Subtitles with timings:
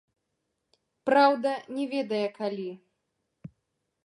[1.11, 2.69] Праўда, не ведае калі.